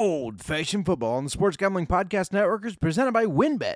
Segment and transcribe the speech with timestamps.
[0.00, 3.74] Old Fashioned Football on the Sports Gambling Podcast Network is presented by WynnBET.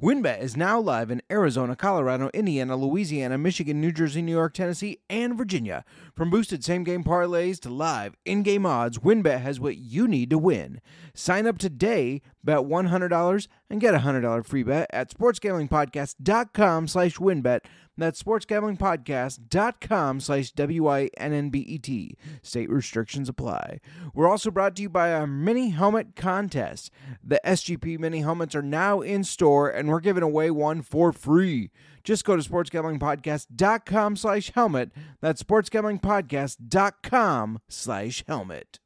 [0.00, 5.00] WynnBET is now live in Arizona, Colorado, Indiana, Louisiana, Michigan, New Jersey, New York, Tennessee,
[5.10, 5.84] and Virginia.
[6.14, 10.30] From boosted same game parlays to live in game odds, WynnBET has what you need
[10.30, 10.80] to win.
[11.12, 17.60] Sign up today, bet $100, and get a $100 free bet at sportsgamblingpodcast.com slash wynnbet.
[17.96, 22.16] That's sportsgamblingpodcast.com slash W-I-N-N-B-E-T.
[22.42, 23.80] State restrictions apply.
[24.12, 26.90] We're also brought to you by our mini helmet contest.
[27.22, 31.70] The SGP mini helmets are now in store, and we're giving away one for free.
[32.02, 34.90] Just go to sportsgamblingpodcast.com slash helmet.
[35.20, 38.78] That's sportsgamblingpodcast.com slash helmet.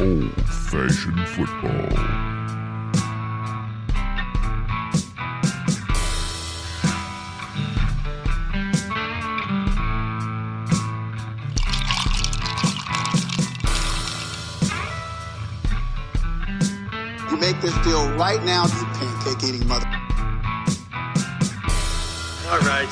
[0.00, 1.70] Old fashioned football.
[17.30, 19.86] You make this deal right now, you pancake eating mother.
[22.50, 22.90] All right,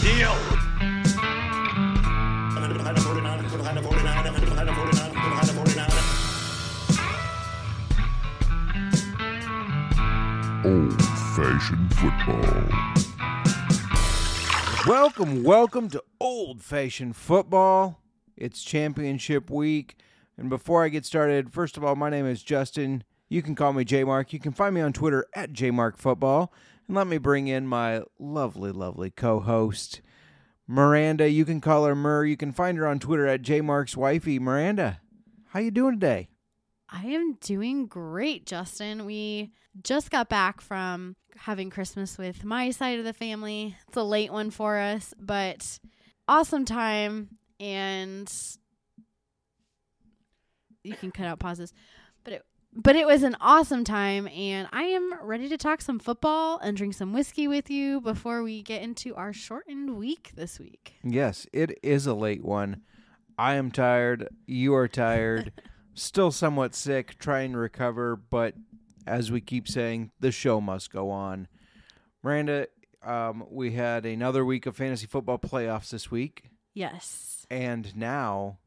[0.00, 0.75] deal.
[10.66, 11.00] Old
[11.36, 12.42] fashioned football.
[14.84, 18.02] Welcome, welcome to Old Fashioned Football.
[18.36, 19.94] It's championship week.
[20.36, 23.04] And before I get started, first of all, my name is Justin.
[23.28, 24.32] You can call me J Mark.
[24.32, 26.48] You can find me on Twitter at JMarkFootball.
[26.88, 30.00] And let me bring in my lovely, lovely co host,
[30.66, 31.30] Miranda.
[31.30, 32.24] You can call her Mir.
[32.24, 34.40] You can find her on Twitter at JMarksWifey.
[34.40, 35.00] Miranda,
[35.50, 36.28] how you doing today?
[36.88, 39.04] I am doing great, Justin.
[39.06, 43.76] We just got back from having Christmas with my side of the family.
[43.88, 45.78] It's a late one for us, but
[46.28, 47.38] awesome time.
[47.58, 48.32] And
[50.84, 51.72] you can cut out pauses,
[52.24, 52.42] but it
[52.78, 56.76] but it was an awesome time, and I am ready to talk some football and
[56.76, 60.92] drink some whiskey with you before we get into our shortened week this week.
[61.02, 62.82] Yes, it is a late one.
[63.38, 64.28] I am tired.
[64.46, 65.52] You are tired.
[65.98, 68.54] Still somewhat sick, trying to recover, but
[69.06, 71.48] as we keep saying, the show must go on.
[72.22, 72.68] Miranda,
[73.02, 78.58] um, we had another week of fantasy football playoffs this week, Yes, and now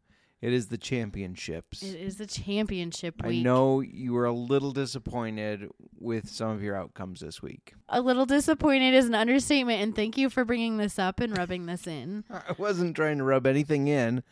[0.41, 1.83] it is the championships.
[1.83, 3.41] it is the championship week.
[3.41, 5.69] I know you were a little disappointed
[5.99, 7.73] with some of your outcomes this week.
[7.89, 11.67] A little disappointed is an understatement, and thank you for bringing this up and rubbing
[11.67, 12.23] this in.
[12.31, 14.23] I wasn't trying to rub anything in,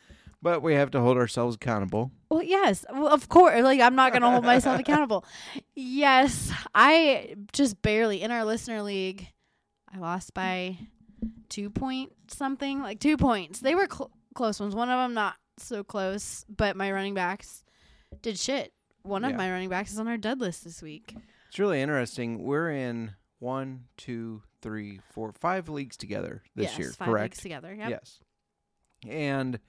[0.42, 2.12] but we have to hold ourselves accountable.
[2.30, 3.64] Well, yes, well, of course.
[3.64, 5.26] Like, I'm not going to hold myself accountable.
[5.76, 9.28] Yes, I just barely in our listener league,
[9.94, 10.78] I lost by
[11.50, 13.60] two point something, like two points.
[13.60, 14.76] They were cl- close ones.
[14.76, 17.64] One of them not so close, but my running backs
[18.22, 18.74] did shit.
[19.04, 21.16] One of my running backs is on our dead list this week.
[21.48, 22.44] It's really interesting.
[22.44, 27.34] We're in one, two, three, four, five leagues together this yes, year, five correct?
[27.36, 27.74] leagues together.
[27.74, 27.90] Yep.
[27.90, 28.20] Yes.
[29.08, 29.60] And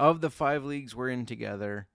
[0.00, 1.86] of the five leagues we're in together,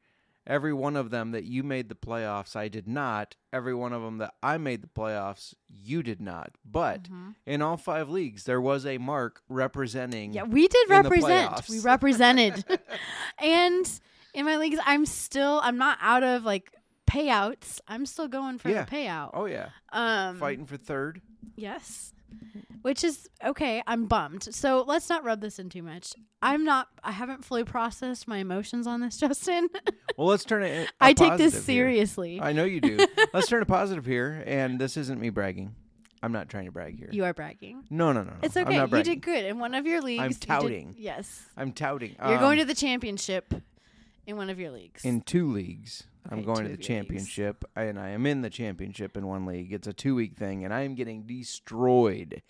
[0.48, 3.36] every one of them that you made the playoffs, I did not.
[3.52, 6.52] Every one of them that I made the playoffs, you did not.
[6.64, 7.30] But Mm-hmm.
[7.46, 10.34] in all five leagues, there was a mark representing.
[10.34, 11.68] Yeah, we did represent.
[11.70, 12.64] We represented.
[13.40, 14.00] and
[14.34, 16.72] in my leagues, I'm still I'm not out of like
[17.10, 17.80] payouts.
[17.88, 18.84] I'm still going for Yeah.
[18.86, 19.32] the payout.
[19.34, 21.22] Oh yeah, um fighting for third.
[21.56, 22.12] Yes.
[22.82, 24.44] Which is okay, I'm bummed.
[24.54, 26.14] So let's not rub this in too much.
[26.42, 29.70] I'm not I haven't fully processed my emotions on this, Justin.
[30.18, 30.92] Well, let's turn it.
[31.02, 32.40] I I take this seriously.
[32.40, 33.06] I know you do.
[33.34, 35.74] let's turn it positive here, and this isn't me bragging.
[36.22, 37.10] I'm not trying to brag here.
[37.12, 37.84] you are bragging.
[37.90, 38.38] no, no, no, no.
[38.44, 38.78] It's I'm okay.
[38.78, 40.24] not You did good in one of your leagues.
[40.24, 40.96] you did- touting.
[40.98, 41.44] yes.
[41.58, 42.16] I'm touting.
[42.20, 43.54] You're going Um, to the championship
[44.26, 45.04] in one of your leagues.
[45.06, 46.04] in two leagues.
[46.30, 49.72] I'm Okay, going to the championship, and I am in the championship in one league.
[49.72, 52.42] It's a two week thing, and I am getting destroyed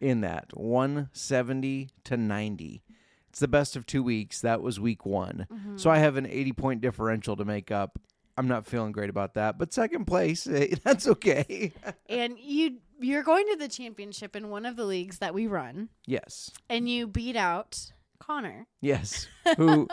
[0.00, 2.82] in that 170 to 90.
[3.30, 4.40] It's the best of two weeks.
[4.40, 5.46] That was week one.
[5.52, 5.76] Mm-hmm.
[5.76, 7.98] So I have an 80 point differential to make up.
[8.36, 10.44] I'm not feeling great about that, but second place,
[10.84, 11.72] that's okay.
[12.08, 15.88] and you you're going to the championship in one of the leagues that we run
[16.06, 16.50] yes.
[16.68, 18.66] and you beat out Connor.
[18.80, 19.26] Yes.
[19.56, 19.88] Who,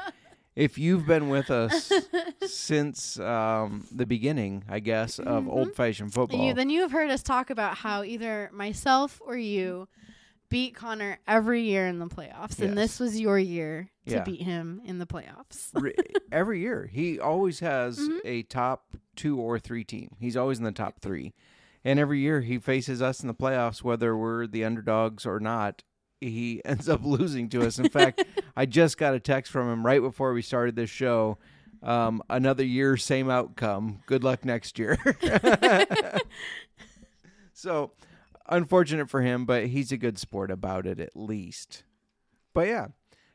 [0.56, 1.92] if you've been with us
[2.46, 6.40] since um, the beginning, I guess, of old fashioned football.
[6.40, 6.48] Mm-hmm.
[6.48, 9.88] You, then you have heard us talk about how either myself or you
[10.50, 14.24] beat Connor every year in the playoffs, and this was your year to Yeah.
[14.24, 15.70] beat him in the playoffs.
[16.32, 18.18] Every year he always has Mm-hmm.
[18.26, 21.34] a top two or three team he's always in the top three
[21.84, 25.84] And every year he faces us in the playoffs, whether we're the underdogs or not.
[26.20, 27.80] He ends up losing to us.
[27.80, 28.24] In fact,
[28.56, 31.38] I just got a text from him right before we started this show.
[31.84, 34.04] Um, another year, same outcome.
[34.06, 34.98] Good luck next year.
[37.54, 37.92] so,
[38.48, 41.84] unfortunate for him, but he's a good sport about it at least.
[42.54, 42.88] But yeah,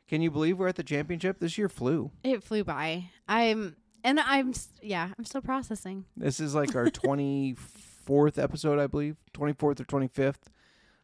[0.07, 1.39] can you believe we're at the championship?
[1.39, 2.11] This year flew.
[2.23, 3.09] It flew by.
[3.27, 6.05] I'm and I'm yeah, I'm still processing.
[6.15, 10.47] This is like our 24th episode, I believe, 24th or 25th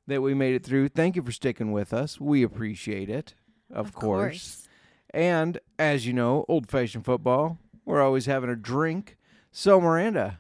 [0.08, 0.90] that we made it through.
[0.90, 2.20] Thank you for sticking with us.
[2.20, 3.34] We appreciate it,
[3.74, 4.68] of, course.
[5.14, 9.18] And as you know, old fashioned football, we're always having a drink.
[9.52, 10.40] So, Miranda,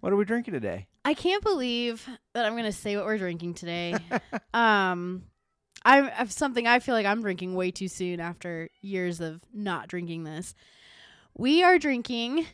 [0.00, 0.86] what are we drinking today?
[1.04, 3.94] I can't believe that I'm going to say what we're drinking today.
[4.54, 5.24] um
[5.84, 9.86] I have something I feel like I'm drinking way too soon after years of not
[9.88, 10.54] drinking this.
[11.36, 12.46] We are drinking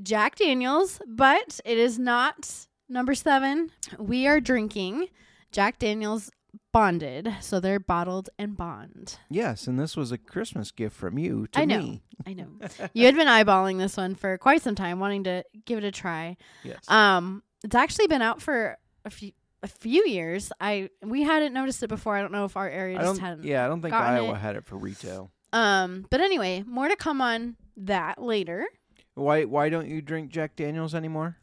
[0.00, 3.72] Jack Daniels, but it is not number 7.
[3.98, 5.08] We are drinking
[5.50, 6.30] Jack Daniels
[6.72, 9.18] bonded, so they're bottled and bond.
[9.28, 11.78] Yes, and this was a Christmas gift from you to I know.
[11.78, 12.02] me.
[12.26, 12.48] I know.
[12.92, 15.90] you had been eyeballing this one for quite some time, wanting to give it a
[15.90, 16.36] try.
[16.64, 16.88] Yes.
[16.88, 19.32] Um, it's actually been out for a few
[19.62, 20.50] a few years.
[20.60, 22.16] I we hadn't noticed it before.
[22.16, 23.44] I don't know if our area I just hadn't.
[23.44, 24.36] yeah, I don't think Iowa it.
[24.38, 25.30] had it for retail.
[25.52, 28.66] Um, but anyway, more to come on that later.
[29.14, 31.36] Why why don't you drink Jack Daniels anymore?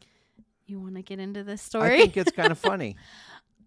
[0.66, 1.94] You want to get into this story?
[1.94, 2.96] I think it's kind of funny.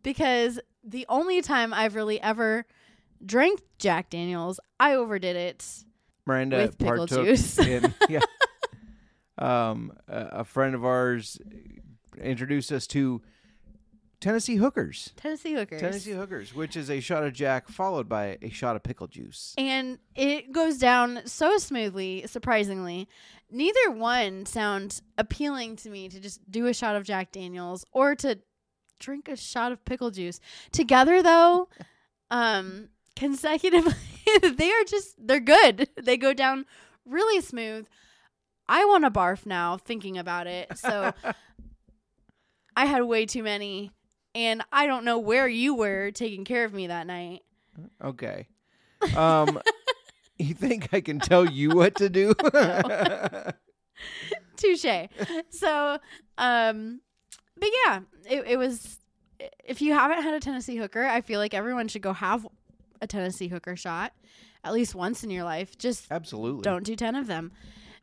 [0.04, 2.66] because the only time I've really ever
[3.24, 5.66] drank Jack Daniels, I overdid it.
[6.26, 7.58] Miranda With pickle juice.
[7.60, 8.20] in yeah.
[9.38, 11.40] Um, a, a friend of ours
[12.20, 13.22] introduced us to
[14.20, 15.14] Tennessee hookers.
[15.16, 15.82] Tennessee hookers.
[15.82, 19.56] Tennessee hookers, which is a shot of Jack followed by a shot of pickle juice.
[19.58, 23.08] and it goes down so smoothly surprisingly
[23.50, 28.14] neither one sounds appealing to me to just do a shot of jack daniels or
[28.16, 28.38] to
[29.02, 30.40] drink a shot of pickle juice
[30.72, 31.68] together though
[32.32, 33.94] um consecutively
[34.42, 36.66] they are just they're good they go down
[37.06, 37.86] really smooth
[38.70, 41.12] i want to barf now thinking about it so
[42.78, 43.92] i had way too many
[44.34, 47.42] and i don't know where you were taking care of me that night
[48.04, 48.48] Okay.
[49.16, 49.60] Um,
[50.38, 52.34] you think I can tell you what to do?
[54.58, 55.08] Touche.
[55.50, 55.98] so,
[56.38, 57.02] um,
[57.62, 58.00] but yeah,
[58.30, 58.98] it, it was.
[59.64, 62.46] If you haven't had a Tennessee hooker, I feel like everyone should go have
[63.02, 64.12] a Tennessee hooker shot
[64.64, 65.78] at least once in your life.
[65.78, 66.62] Just Absolutely.
[66.62, 67.52] don't do 10 of them.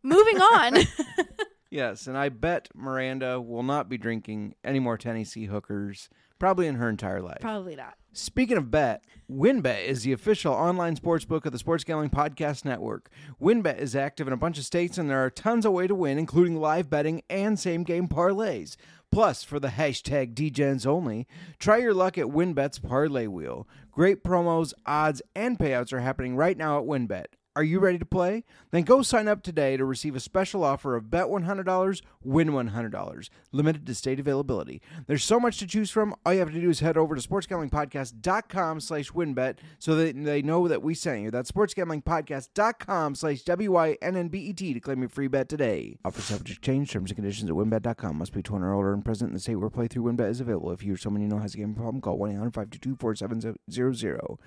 [0.03, 0.79] Moving on.
[1.71, 6.09] Yes, and I bet Miranda will not be drinking any more Tennessee hookers
[6.39, 7.41] probably in her entire life.
[7.41, 7.95] Probably not.
[8.13, 12.65] Speaking of bet, WynnBET is the official online sports book of the Sports Gambling Podcast
[12.65, 13.11] Network.
[13.41, 15.95] WynnBET is active in a bunch of states, and there are tons of ways to
[15.95, 18.77] win, including live betting and same game parlays.
[19.11, 21.27] Plus, for the hashtag DGens only,
[21.59, 23.67] try your luck at WynnBET's Parlay Wheel.
[23.91, 27.27] Great promos, odds, and payouts are happening right now at WynnBET.
[27.59, 28.45] Are you ready to play?
[28.71, 33.31] Then go sign up today to receive a special offer of bet $100, win $100,
[33.51, 34.81] limited to state availability.
[35.09, 36.15] There's so much to choose from.
[36.25, 40.41] All you have to do is head over to sportsgamblingpodcast.com slash wynnbet so that they
[40.41, 41.33] know that we sent you.
[41.33, 45.99] That's sportsgamblingpodcast.com slash W-I-N-N-B-E-T to claim your free bet today.
[46.05, 46.93] Offer subject to change.
[46.93, 48.19] Terms and conditions at wynnbet.com.
[48.19, 50.71] Must be 21 or older and present in the state where playthrough wynnbet is available.
[50.71, 54.39] If you or someone you know has a gambling problem, call 1-800-522-4700.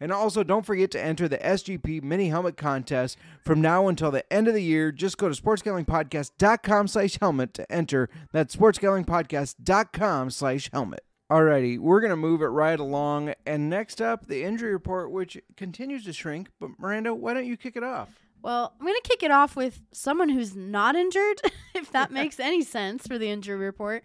[0.00, 4.30] And also, don't forget to enter the SGP mini helmet contest from now until the
[4.32, 4.92] end of the year.
[4.92, 8.08] Just go to sportsgamblingpodcast.com slash helmet to enter.
[8.32, 11.04] That's sportsgamblingpodcast.com slash helmet.
[11.30, 13.34] Alrighty, we're going to move it right along.
[13.44, 16.50] And next up, the injury report, which continues to shrink.
[16.60, 18.10] But Miranda, why don't you kick it off?
[18.42, 21.40] Well, I'm going to kick it off with someone who's not injured,
[21.74, 24.04] if that makes any sense for the injury report.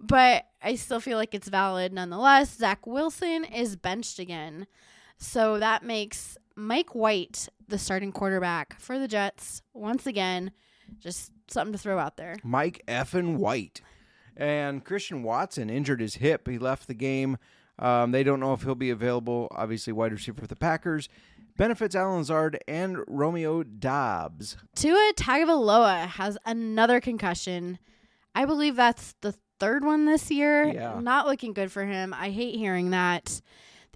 [0.00, 2.56] But I still feel like it's valid nonetheless.
[2.56, 4.66] Zach Wilson is benched again.
[5.18, 10.52] So that makes Mike White the starting quarterback for the Jets once again.
[10.98, 12.36] Just something to throw out there.
[12.42, 13.80] Mike effin White.
[14.36, 16.46] And Christian Watson injured his hip.
[16.46, 17.38] He left the game.
[17.78, 19.48] Um, they don't know if he'll be available.
[19.50, 21.08] Obviously, wide receiver for the Packers.
[21.56, 24.56] Benefits Allen Lazard and Romeo Doubs.
[24.74, 27.78] Tua Tagovailoa has another concussion.
[28.34, 30.68] I believe that's the third one this year.
[30.68, 31.00] Yeah.
[31.00, 32.12] Not looking good for him.
[32.12, 33.40] I hate hearing that.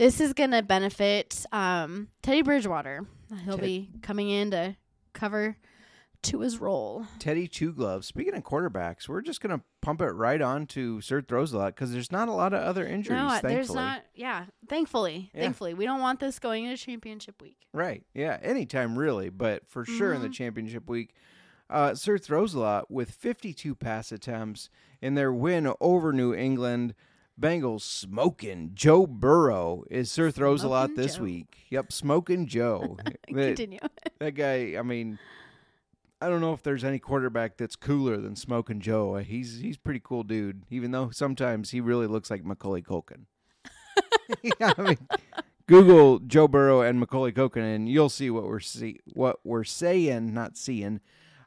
[0.00, 3.04] This is going to benefit um, Teddy Bridgewater.
[3.44, 4.74] He'll Ted- be coming in to
[5.12, 5.58] cover
[6.22, 7.04] to his role.
[7.18, 8.06] Teddy Two Gloves.
[8.06, 11.58] Speaking of quarterbacks, we're just going to pump it right on to Sir Throws a
[11.58, 13.18] lot because there's not a lot of other injuries.
[13.20, 13.54] no, thankfully.
[13.54, 14.02] there's not.
[14.14, 15.40] Yeah, thankfully, Yeah.
[15.42, 17.58] thankfully, we don't want this going into championship week.
[17.74, 18.02] Right.
[18.14, 18.38] Yeah.
[18.40, 19.28] Anytime, really.
[19.28, 20.32] But for sure in the Mhm.
[20.32, 21.12] championship week.
[21.68, 24.70] Uh, Sir Throws-a-Lot with 52 pass attempts
[25.02, 26.94] in their win over New England.
[27.40, 28.72] Bengals smoking.
[28.74, 31.22] Joe Burrow is Sir Throws-a-Lot this Joe.
[31.22, 31.56] week.
[31.70, 32.98] Yep, smoking Joe.
[33.04, 33.78] that, Continue.
[34.18, 35.18] that guy, I mean,
[36.20, 39.16] I don't know if there's any quarterback that's cooler than Smoking Joe.
[39.16, 43.24] He's he's pretty cool dude, even though sometimes he really looks like Macaulay Culkin.
[44.42, 44.98] yeah, I mean,
[45.66, 50.34] Google Joe Burrow and Macaulay Culkin, and you'll see what we're see what we're saying,
[50.34, 51.00] not seeing.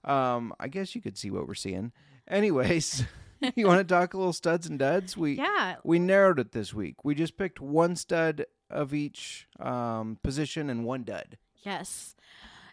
[0.03, 1.91] Um, I guess you could see what we're seeing.
[2.27, 3.03] Anyways,
[3.55, 5.15] you want to talk a little studs and duds?
[5.17, 5.75] We Yeah.
[5.83, 7.03] we narrowed it this week.
[7.03, 11.37] We just picked one stud of each um, position and one dud.
[11.63, 12.15] Yes.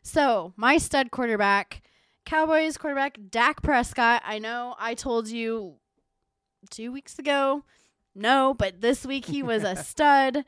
[0.02, 1.82] So, my stud quarterback,
[2.24, 4.22] Cowboys quarterback, Dak Prescott.
[4.24, 5.74] I know I told you
[6.70, 7.64] two weeks ago,
[8.14, 10.44] no, but this week he was a stud.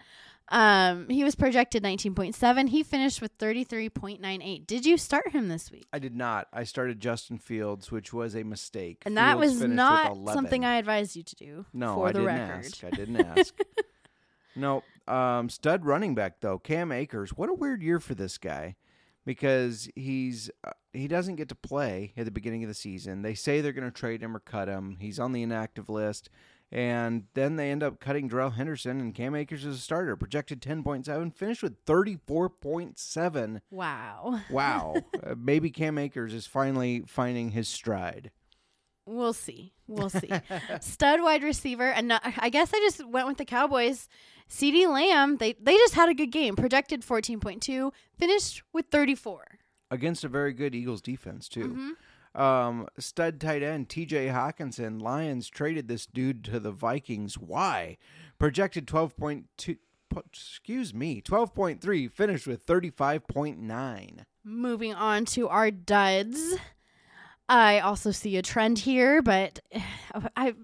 [0.53, 2.69] Um, he was projected 19.7.
[2.69, 4.67] He finished with 33.98.
[4.67, 5.87] Did you start him this week?
[5.95, 6.47] I did not.
[6.53, 9.03] I started Justin Fields, which was a mistake.
[9.07, 11.67] And that Fields was not something I advised you to do.
[11.73, 12.65] No, for I the didn't record.
[12.67, 12.85] ask.
[12.85, 13.59] I didn't ask.
[14.57, 17.31] no, um, stud running back though, Cam Akers.
[17.31, 18.77] What a weird year for this guy,
[19.25, 23.23] because he's uh, he doesn't get to play at the beginning of the season.
[23.23, 24.99] They say they're going to trade him or cut him.
[25.01, 26.29] He's on the inactive list,
[26.73, 30.63] and then they end up cutting Darrell Henderson, and Cam Akers as a starter, projected
[30.63, 33.61] ten point seven, finished with thirty four point seven.
[33.71, 34.41] Wow.
[34.51, 38.31] Wow, uh, maybe Cam Akers is finally finding his stride.
[39.05, 39.73] We'll see.
[39.89, 40.31] We'll see.
[40.81, 44.09] Stud wide receiver, and not, I guess I just went with the Cowboys.
[44.49, 46.55] CeeDee Lamb, they they just had a good game.
[46.57, 49.59] Projected fourteen point two, finished with thirty four.
[49.91, 51.69] against a very good Eagles defense too.
[51.69, 51.91] Mm-hmm.
[52.35, 54.29] Um, stud tight end T.J.
[54.29, 55.03] Hockenson.
[55.03, 57.37] Lions traded this dude to the Vikings.
[57.37, 57.99] Why?
[58.39, 59.77] Projected twelve point two.
[60.17, 62.09] Excuse me, twelve point three.
[62.09, 64.25] Finished with thirty five point nine.
[64.45, 66.57] Moving on to our duds.
[67.49, 69.61] I also see a trend here, but
[70.37, 70.55] I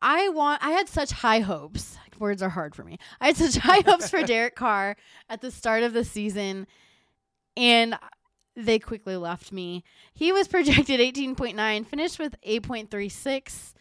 [0.00, 1.96] I want I had such high hopes.
[2.18, 2.98] Words are hard for me.
[3.20, 4.96] I had such high hopes for Derek Carr
[5.28, 6.66] at the start of the season
[7.56, 7.96] and
[8.56, 9.84] they quickly left me.
[10.12, 13.74] He was projected 18.9, finished with 8.36.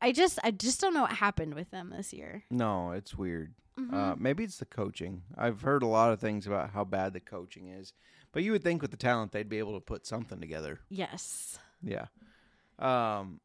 [0.00, 2.44] I just I just don't know what happened with them this year.
[2.50, 3.54] No, it's weird.
[3.78, 3.94] Mm-hmm.
[3.94, 5.22] Uh, maybe it's the coaching.
[5.36, 7.94] I've heard a lot of things about how bad the coaching is,
[8.30, 10.80] but you would think with the talent they'd be able to put something together.
[10.90, 11.58] Yes.
[11.82, 12.06] Yeah.
[12.78, 13.40] Um,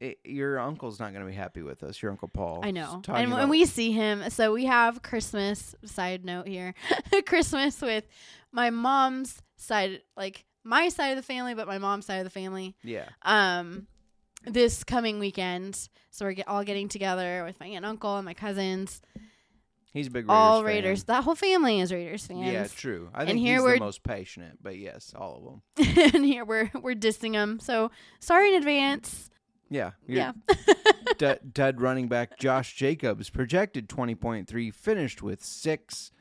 [0.00, 2.00] it, your uncle's not going to be happy with us.
[2.02, 2.60] Your uncle Paul.
[2.62, 3.00] I know.
[3.08, 6.74] And when we see him, so we have Christmas, side note here,
[7.26, 8.04] Christmas with
[8.52, 12.30] my mom's side, like my side of the family, but my mom's side of the
[12.30, 12.74] family.
[12.82, 13.08] yeah.
[13.22, 13.86] Um,
[14.46, 15.88] this coming weekend.
[16.10, 19.00] So we're get, all getting together with my aunt and uncle and my cousins,
[19.92, 20.66] He's a big Raiders all fan.
[20.66, 21.04] Raiders.
[21.04, 22.52] That whole family is Raiders fans.
[22.52, 23.10] Yeah, true.
[23.14, 26.10] I And think here he's we're- the most passionate, but yes, all of them.
[26.14, 27.60] and here we're we're dissing them.
[27.60, 29.30] So sorry in advance.
[29.70, 29.92] Yeah.
[30.06, 30.32] Yeah.
[31.18, 36.12] du- dud running back Josh Jacobs projected 20.3, finished with 6.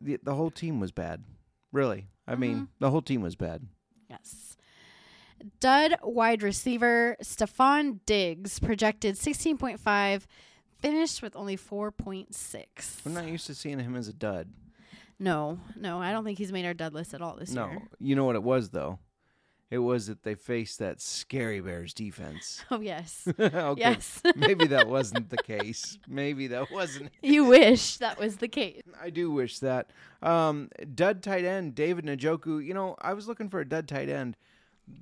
[0.00, 1.24] The, the whole team was bad.
[1.70, 2.08] Really.
[2.26, 2.40] I Mm-hmm.
[2.40, 3.66] mean, the whole team was bad.
[4.10, 4.56] Yes.
[5.60, 10.22] Dud wide receiver Stefon Diggs projected 16.5,
[10.78, 12.64] finished with only 4.6.
[13.06, 14.48] I'm not used to seeing him as a dud.
[15.18, 17.66] No, no, I don't think he's made our dud list at all this No.
[17.66, 17.74] year.
[17.74, 17.82] No.
[18.00, 18.98] You know what it was though?
[19.72, 22.62] It was that they faced that scary Bears defense.
[22.70, 23.26] Oh, yes.
[23.38, 23.80] okay.
[23.80, 24.20] Yes.
[24.36, 25.98] Maybe that wasn't the case.
[26.06, 28.82] Maybe that wasn't you wish that was the case.
[29.00, 29.90] I do wish that.
[30.22, 32.62] Um, dud tight end David Njoku.
[32.62, 34.36] You know, I was looking for a dud tight end.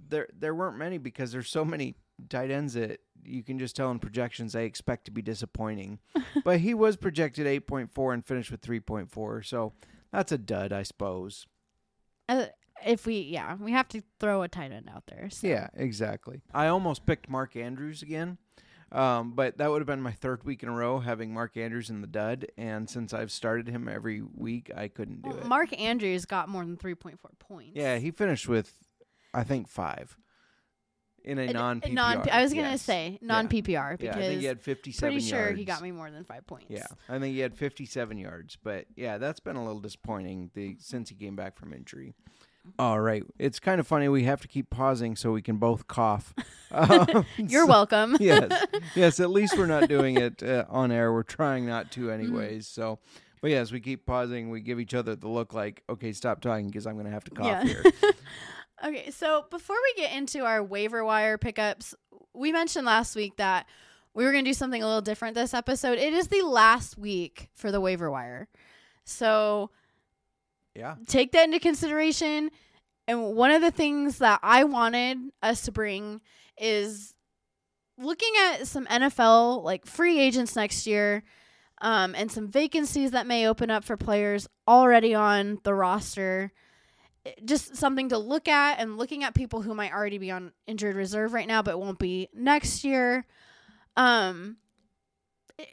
[0.09, 1.97] There, there weren't many because there's so many
[2.29, 5.99] tight ends that you can just tell in projections they expect to be disappointing.
[6.45, 9.73] but he was projected 8.4 and finished with 3.4, so
[10.13, 11.47] that's a dud, I suppose.
[12.29, 12.47] Uh,
[12.85, 15.29] if we, yeah, we have to throw a tight end out there.
[15.31, 15.47] So.
[15.47, 16.41] Yeah, exactly.
[16.53, 18.39] I almost picked Mark Andrews again.
[18.93, 21.91] Um, but that would have been my third week in a row having Mark Andrews
[21.91, 25.47] in the dud, and since I've started him every week, I couldn't do Well, it.
[25.47, 27.71] Mark Andrews got more than 3.4 points.
[27.77, 28.75] Yeah, he finished with,
[29.33, 30.17] I think five,
[31.23, 31.93] in a And- non PPR.
[31.95, 32.83] non- I was gonna yes.
[32.83, 35.59] say non PPR because yeah, I think he had fifty-seven pretty sure yards.
[35.61, 36.67] he got me more than five points.
[36.71, 40.77] Yeah, I think he had fifty-seven yards, but yeah, that's been a little disappointing the
[40.81, 42.15] since he came back from injury.
[42.79, 44.09] All right, it's kind of funny.
[44.09, 46.35] We have to keep pausing so we can both cough.
[46.73, 48.17] Um, You're so- welcome.
[48.21, 48.49] yes,
[48.95, 49.19] yes.
[49.19, 51.13] At least we're not doing it uh, on air.
[51.13, 52.01] We're trying not Mm-hmm.
[52.07, 52.69] to, anyways.
[52.69, 53.01] So,
[53.43, 54.51] but yes, we keep pausing.
[54.51, 57.25] We give each other the look like, okay, stop talking because I'm going to have
[57.25, 57.65] to cough Yeah.
[57.65, 57.85] here.
[58.85, 61.93] Okay, so before we get into our waiver wire pickups,
[62.35, 63.67] we mentioned last week that
[64.15, 65.99] we were going to do something a little different this episode.
[65.99, 68.47] It is the last week for the waiver wire.
[69.05, 69.71] So
[70.75, 70.97] Yeah.
[71.07, 72.51] take that into consideration.
[73.09, 76.21] And one of the things that I wanted us to bring
[76.57, 77.15] is
[77.99, 81.23] looking at some NFL like free agents next year
[81.81, 86.53] um, and some vacancies that may open up for players already on the roster.
[87.45, 90.97] Just something to look at and looking at people who might already be on injured
[90.97, 93.27] reserve right now but won't be next year.
[93.97, 94.57] Um,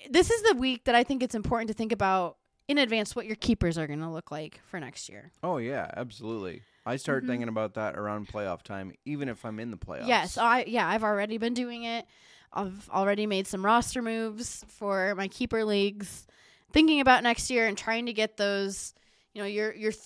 [0.09, 2.37] this is the week that I think it's important to think about
[2.67, 5.31] in advance what your keepers are going to look like for next year.
[5.43, 6.63] Oh yeah, absolutely.
[6.85, 7.27] I start Mhm.
[7.27, 10.07] thinking about that around playoff time, even if I'm in the playoffs.
[10.07, 12.05] Yes, I yeah, I've already been doing it.
[12.53, 16.25] I've already made some roster moves for my keeper leagues,
[16.71, 18.93] thinking about next year and trying to get those.
[19.33, 20.03] You know, your your th-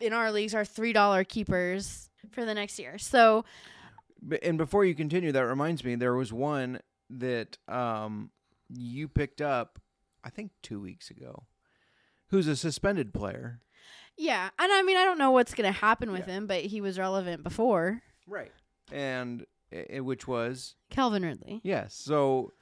[0.00, 2.98] in our leagues are three dollar keepers for the next year.
[2.98, 3.44] So
[4.42, 8.30] And before you continue, that reminds me, there was one that um,
[8.68, 9.78] you picked up,
[10.24, 11.44] I think two weeks ago,
[12.30, 13.60] who's a suspended player.
[14.16, 16.34] yeah, and I mean I don't know what's gonna happen with Yeah.
[16.34, 18.52] him, but he was relevant before Right.
[18.92, 21.60] And i- which was Calvin Ridley.
[21.64, 21.94] yes.
[21.94, 22.52] So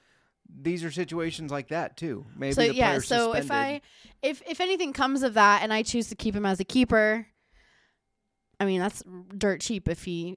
[0.48, 2.24] these are situations like that too.
[2.36, 3.50] Maybe so yeah, so if.
[3.50, 3.80] I
[4.22, 7.26] if if anything comes of that and I choose to keep him as a keeper,
[8.60, 9.02] I mean that's
[9.36, 10.34] dirt cheap if he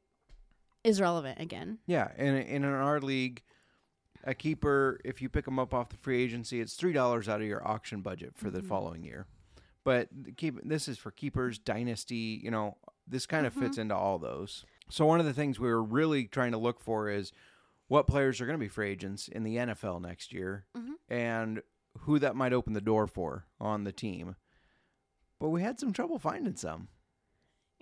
[0.83, 1.79] is relevant again.
[1.85, 3.41] Yeah, and in, in our league,
[4.29, 7.41] a keeper, if you pick them up off the free agency, it's three dollars out
[7.41, 8.67] of your auction budget for the Mhm.
[8.67, 9.25] following year.
[9.83, 12.39] But keep this is for keepers, dynasty.
[12.43, 13.81] You know, this kind of fits Mm-hmm.
[13.81, 14.65] into all those.
[14.89, 17.31] So one of the things we were really trying to look for is
[17.87, 20.93] what players are going to be free agents in the NFL next year, Mhm.
[21.09, 21.63] and
[22.01, 24.35] who that might open the door for on the team.
[25.39, 26.89] But we had some trouble finding some.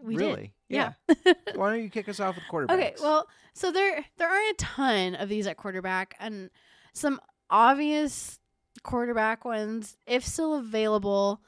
[0.02, 0.54] We really?
[0.70, 0.76] did.
[0.76, 0.94] Yeah.
[1.56, 2.74] Why don't you kick us off with quarterbacks?
[2.74, 6.50] Okay, well, so there there aren't a ton of these at quarterback, and
[6.94, 8.40] some obvious
[8.84, 11.42] quarterback ones, if still available.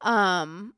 [0.00, 0.74] Um,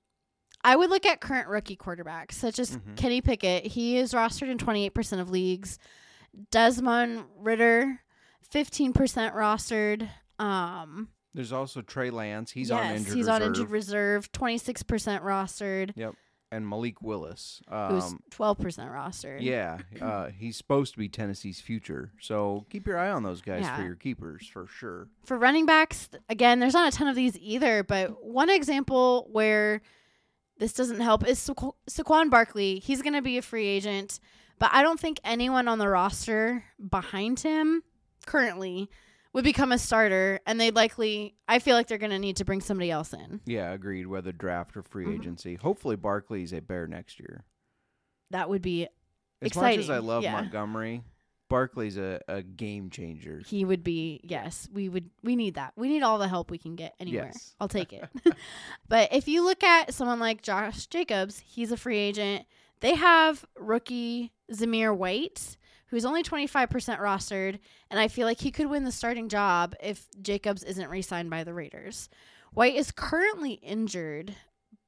[0.62, 2.96] I would look at current rookie quarterbacks such as Mhm.
[2.96, 3.66] Kenny Pickett.
[3.66, 5.78] He is rostered in twenty eight percent of leagues.
[6.50, 8.00] Desmond Ridder,
[8.50, 10.08] fifteen percent rostered.
[10.38, 12.50] Um, There's also Trey Lance.
[12.52, 13.34] He's yes, on injured he's reserve.
[13.34, 15.92] on injured reserve, twenty six percent rostered.
[15.96, 16.14] Yep.
[16.54, 17.61] And Malik Willis.
[17.68, 19.38] who's Um, twelve percent rostered.
[19.42, 22.12] yeah, uh, he's supposed to be Tennessee's future.
[22.20, 25.09] So keep your eye on those guys for your keepers for sure.
[25.24, 29.81] for running backs, again, there's not a ton of these either, but one example where
[30.59, 32.79] this doesn't help is Saqu- Saquon Barkley.
[32.79, 34.20] He's going to be a free agent,
[34.61, 37.83] but I don't think anyone on the roster behind him
[38.26, 38.88] currently
[39.35, 42.44] would become a starter, and they'd likely, I feel like they're going to need to
[42.44, 43.40] bring somebody else in.
[43.44, 44.07] Yeah, agreed.
[44.07, 45.14] Whether draft or free Mhm.
[45.20, 45.55] agency.
[45.57, 47.44] Hopefully, Barkley's a bear next year.
[48.31, 48.88] That would be,
[49.42, 50.33] As much as I love yeah.
[50.33, 51.03] Montgomery,
[51.51, 53.42] Barkley's a, a game changer.
[53.47, 55.73] he would be, yes, we would, we need that.
[55.77, 57.27] We need all the help we can get anywhere.
[57.33, 57.55] Yes.
[57.61, 58.09] I'll take it.
[58.88, 62.47] but if you look at someone like Josh Jacobs, he's a free agent.
[62.81, 66.68] They have rookie Zamir White, who's only 25%
[66.99, 67.59] rostered,
[67.90, 71.31] and I feel like he could win the starting job if Jacobs isn't re signed
[71.31, 72.09] by the Raiders.
[72.53, 74.35] White is currently injured,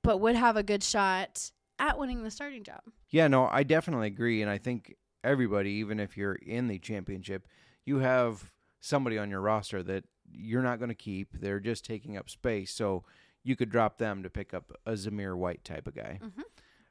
[0.03, 2.81] but would have a good shot at winning the starting job.
[3.11, 7.47] Yeah, no, I definitely agree, and I think everybody, even if you're in the championship,
[7.85, 11.33] you have somebody on your roster that you're not going to keep.
[11.35, 13.05] They're just taking up space, so
[13.43, 16.19] you could drop them to pick up a Zamir White type of guy.
[16.23, 16.43] Mm-hmm.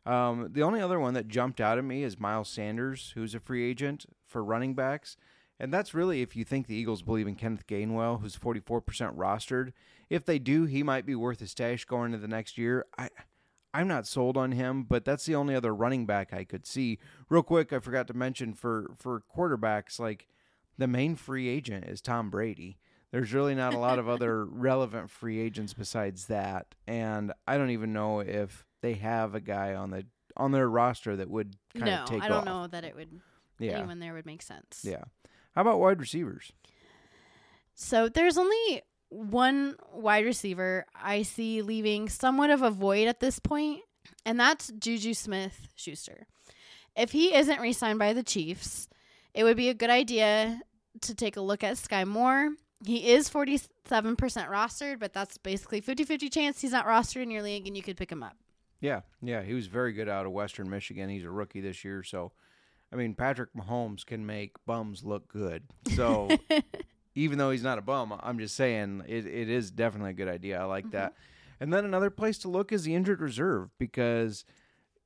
[0.05, 3.39] Um, the only other one that jumped out at me is Miles Sanders, who's a
[3.39, 5.17] free agent for running backs.
[5.59, 8.83] And that's really if you think the Eagles believe in Kenneth Gainwell, who's 44%
[9.15, 9.71] rostered.
[10.09, 12.85] If they do, he might be worth a stash going into the next year.
[12.97, 13.09] I,
[13.73, 16.97] I'm not sold on him, but that's the only other running back I could see.
[17.29, 20.27] Real quick, I forgot to mention for for quarterbacks, like
[20.77, 22.77] the main free agent is Tom Brady.
[23.11, 27.71] There's really not a lot of other relevant free agents besides that, and I don't
[27.71, 30.05] even know if they have a guy on the
[30.37, 32.45] on their roster that would kind no, of take I don't off.
[32.45, 33.19] know that it would,
[33.57, 34.81] Yeah, anyone there would make sense.
[34.83, 35.03] yeah.
[35.55, 36.51] How about wide receivers?
[37.73, 43.39] So there's only one wide receiver I see leaving somewhat of a void at this
[43.39, 43.81] point,
[44.25, 46.27] and that's Juju Smith Schuster.
[46.95, 48.87] If he isn't re signed by the Chiefs,
[49.33, 50.61] it would be a good idea
[51.01, 52.51] to take a look at Skyy Moore.
[52.85, 57.41] He is 47% rostered, but that's basically 50 50 chance he's not rostered in your
[57.41, 58.35] league and you could pick him up.
[58.85, 61.09] Yeah, yeah, he was very good out of Western Michigan.
[61.09, 62.33] He's a rookie this year, so
[62.93, 65.63] I mean, Patrick Mahomes can make bums look good.
[65.95, 66.29] So
[67.15, 70.27] even though he's not a bum, I'm just saying it, it is definitely a good
[70.27, 70.61] idea.
[70.61, 71.13] I like that.
[71.13, 71.63] Mm-hmm.
[71.63, 74.45] And then another place to look is the injured reserve because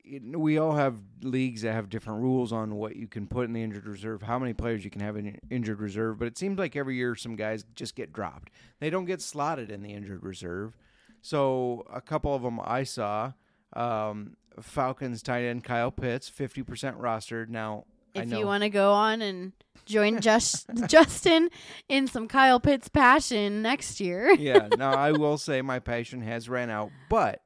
[0.04, 3.54] it, we all have leagues that have different rules on what you can put in
[3.54, 6.20] the injured reserve, how many players you can have in injured reserve.
[6.20, 8.52] But it seems like every year some guys just get dropped.
[8.82, 10.76] They don't get slotted in the injured reserve.
[11.22, 13.34] So a couple of them I saw
[13.74, 17.50] Um, Falcons tight end Kyle Pitts, 50% rostered.
[17.50, 19.54] Now, I If you want to go on and
[19.86, 21.50] join Just, Justin
[21.88, 24.32] in some Kyle Pitts passion next year.
[24.34, 27.42] yeah, now I will say my passion has ran out, but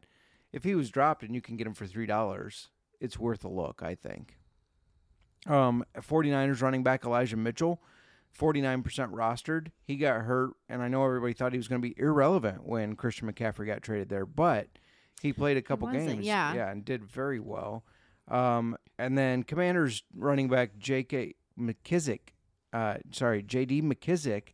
[0.52, 2.68] if he was dropped and you can get him for $3,
[3.00, 4.38] it's worth a look, I think.
[5.48, 7.82] Um, 49ers running back Elijah Mitchell,
[8.40, 9.68] 49% rostered.
[9.84, 12.96] He got hurt, and I know everybody thought he was going to be irrelevant when
[12.96, 14.68] Christian McCaffrey got traded there, but
[15.21, 16.26] he played a couple games.
[16.26, 16.54] yeah.
[16.54, 17.84] Yeah, and did very well.
[18.30, 21.36] Um, and then Commanders running back J.K.
[21.60, 22.19] McKissic,
[22.71, 23.82] uh, sorry, J.D.
[23.82, 24.49] McKissic,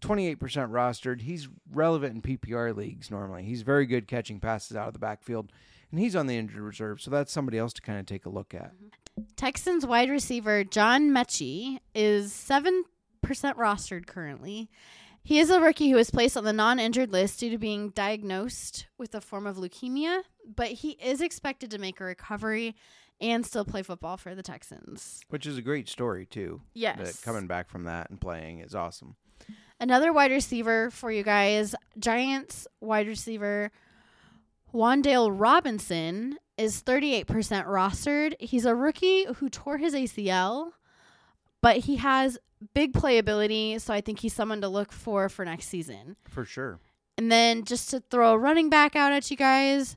[0.00, 0.36] 28%
[0.70, 1.22] rostered.
[1.22, 3.42] He's relevant in PPR leagues normally.
[3.42, 5.50] He's very good catching passes out of the backfield,
[5.90, 8.30] and he's on the injured reserve, so that's somebody else to kind of take a
[8.30, 8.72] look at.
[9.36, 12.82] Texans wide receiver John Metchie is 7%
[13.24, 14.70] rostered currently.
[15.28, 17.90] He is a rookie who was placed on the non injured list due to being
[17.90, 20.22] diagnosed with a form of leukemia,
[20.56, 22.74] but he is expected to make a recovery
[23.20, 25.20] and still play football for the Texans.
[25.28, 26.62] Which is a great story too.
[26.72, 26.96] Yes.
[26.96, 29.16] That coming back from that and playing is awesome.
[29.78, 33.70] Another wide receiver for you guys Giants wide receiver
[34.72, 37.26] Wan'Dale Robinson is 38%
[37.66, 38.34] rostered.
[38.40, 40.70] He's a rookie who tore his ACL,
[41.60, 42.38] but he has
[42.74, 46.16] big playability, so I think he's someone to look for for next season.
[46.28, 46.80] For sure.
[47.16, 49.96] And then just to throw a running back out at you guys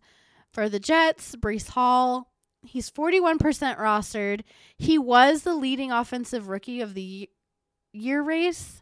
[0.51, 2.27] for the Jets, Breece Hall.
[2.63, 3.39] He's 41%
[3.77, 4.41] rostered.
[4.77, 7.29] He was the leading offensive rookie of the
[7.93, 8.81] year race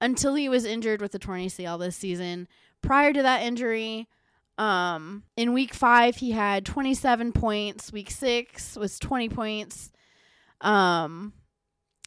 [0.00, 2.48] until he was injured with the torn ACL this season.
[2.82, 4.08] Prior to that injury,
[4.58, 7.92] um, in week five, he had 27 points.
[7.92, 9.90] Week six was 20 points.
[10.60, 11.32] Um,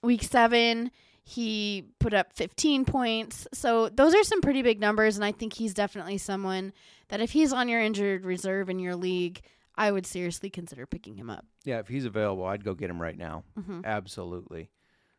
[0.06, 0.92] week seven,
[1.24, 3.48] he put up 15 points.
[3.54, 6.72] So those are some pretty big numbers, and I think he's definitely someone
[7.10, 9.42] that if he's on your injured reserve in your league,
[9.76, 11.46] I would seriously consider picking him up.
[11.64, 13.44] Yeah, if he's available, I'd go get him right now.
[13.60, 13.84] Mhm.
[13.84, 14.70] Absolutely.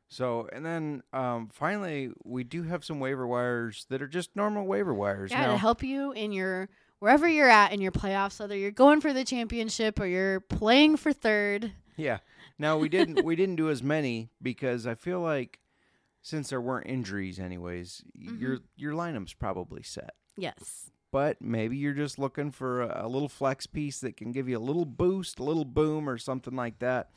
[0.09, 4.65] So, and then um, finally, we do have some waiver wires that are just normal
[4.65, 5.33] waiver wires.
[5.33, 6.69] Yeah, now, to help you in your
[7.01, 10.97] wherever you're at in your playoffs, whether you're going for the championship or you're playing
[10.97, 11.73] for third.
[11.97, 12.19] Yeah.
[12.59, 15.61] Now we didn't we didn't do as many because I feel like
[16.23, 18.41] since there weren't injuries anyways, Mm-hmm.
[18.43, 20.15] your your lineup's probably set.
[20.37, 20.91] Yes.
[21.13, 24.59] But maybe you're just looking for a, a little flex piece that can give you
[24.59, 27.11] a little boost, a little boom or something like that.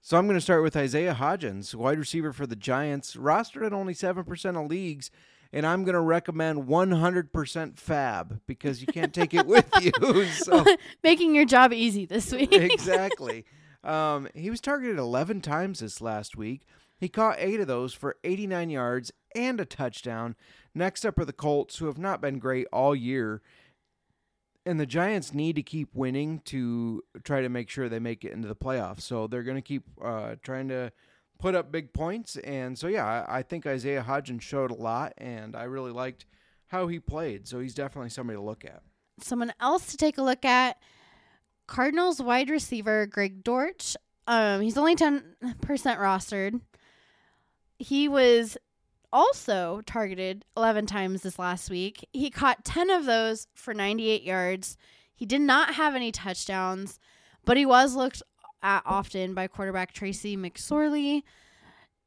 [0.00, 3.72] So I'm going to start with Isaiah Hodgins, wide receiver for the Giants, rostered at
[3.72, 5.10] only 7% of leagues,
[5.52, 10.24] and I'm going to recommend 100% FAAB because you can't take it with you.
[10.26, 10.64] So
[11.04, 12.52] Making your job easy this week.
[12.52, 13.44] exactly.
[13.84, 16.66] Um, he was targeted 11 times this last week.
[16.98, 20.36] He caught eight of those for 89 yards and a touchdown.
[20.74, 23.42] Next up are the Colts, who have not been great all year.
[24.64, 28.32] And the Giants need to keep winning to try to make sure they make it
[28.32, 29.00] into the playoffs.
[29.00, 30.92] So they're going to keep uh, trying to
[31.40, 32.36] put up big points.
[32.36, 36.24] And so, yeah, I, think Isaiah Hodgins showed a lot, and I really liked
[36.68, 37.48] how he played.
[37.48, 38.82] So he's definitely somebody to look at.
[39.20, 40.78] Someone else to take a look at
[41.72, 43.96] Cardinals wide receiver Greg Dortch.
[44.26, 46.60] Um, he's only 10% rostered.
[47.78, 48.58] He was
[49.10, 52.06] also targeted 11 times this last week.
[52.12, 54.76] He caught 10 of those for 98 yards.
[55.14, 57.00] He did not have any touchdowns,
[57.46, 58.22] but he was looked
[58.62, 61.22] at often by quarterback Tracy McSorley.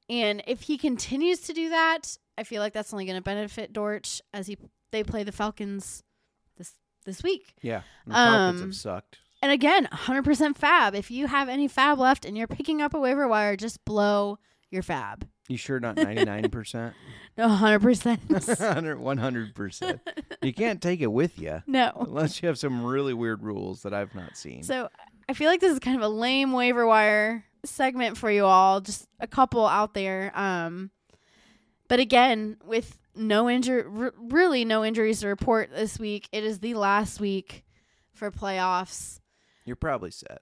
[0.08, 3.74] And if he continues to do that, I feel like that's only going to benefit
[3.74, 4.60] Dortch as he
[4.92, 6.04] they play the Falcons
[6.56, 6.74] this
[7.04, 7.56] this week.
[7.64, 7.82] Yeah.
[8.06, 9.18] The Falcons Um, have sucked.
[9.42, 10.96] And again, 100% FAAB.
[10.96, 14.40] If you have any FAAB left and you're picking up a waiver wire, just blow
[14.72, 15.24] your FAAB.
[15.48, 16.94] You sure not 99%?
[17.38, 18.18] No, 100%.
[18.30, 20.00] 100%.
[20.42, 21.92] You can't take it with you no.
[22.00, 24.64] unless you have some really weird rules that I've not seen.
[24.64, 24.88] So
[25.28, 28.80] I feel like this is kind of a lame waiver wire segment for you all.
[28.80, 30.32] Just a couple out there.
[30.34, 30.92] Um,
[31.90, 36.60] but again, with no injury, r- really no injuries to report this week, it is
[36.60, 37.66] the last week
[38.14, 39.20] for playoffs.
[39.66, 40.42] You're probably set.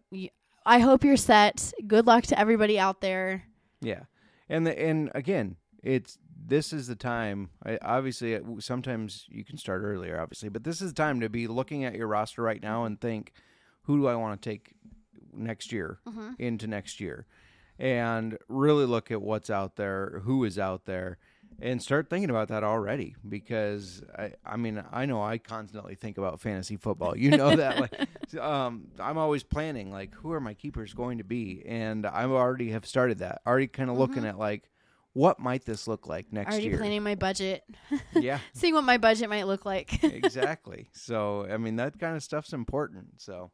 [0.65, 1.73] I hope you're set.
[1.87, 3.43] Good luck to everybody out there.
[3.81, 4.03] Yeah.
[4.49, 7.49] And the, and again, it's this is the time.
[7.65, 11.29] I, obviously, uh, sometimes you can start earlier, obviously, but this is the time to
[11.29, 13.33] be looking at your roster right now and think,
[13.83, 14.73] who do I want to take
[15.33, 16.31] next year mm-hmm.
[16.39, 17.25] into next year,
[17.79, 21.17] and really look at what's out there, who is out there,
[21.63, 23.15] and start thinking about that already.
[23.27, 27.17] Because I, I mean, I know I constantly think about fantasy football.
[27.17, 27.79] You know that.
[27.79, 27.95] like,
[28.39, 32.71] um, I'm always planning like, who are my keepers going to be, and I already
[32.71, 33.41] have started that.
[33.47, 34.69] Already kind of looking at like,
[35.13, 36.73] what might this look like next Already year?
[36.73, 37.63] Already planning my budget,
[38.13, 38.39] Yeah.
[38.53, 40.03] seeing what my budget might look like.
[40.03, 40.89] exactly.
[40.91, 43.21] So, I mean, that kind of stuff's important.
[43.21, 43.51] So,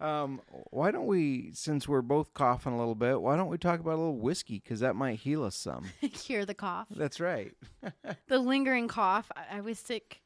[0.00, 3.80] Um, why don't we, since we're both coughing a little bit, why don't we talk
[3.80, 4.60] about a little whiskey?
[4.62, 5.86] Because that might heal us some.
[6.12, 6.86] Cure the cough.
[6.90, 7.52] That's right.
[8.28, 9.30] The lingering cough.
[9.34, 10.20] I, I was sick.